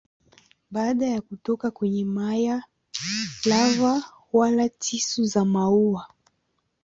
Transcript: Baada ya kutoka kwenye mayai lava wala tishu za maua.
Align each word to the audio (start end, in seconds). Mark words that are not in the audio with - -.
Baada 0.71 1.05
ya 1.05 1.21
kutoka 1.21 1.71
kwenye 1.71 2.05
mayai 2.05 2.61
lava 3.45 4.03
wala 4.33 4.69
tishu 4.69 5.23
za 5.25 5.45
maua. 5.45 6.07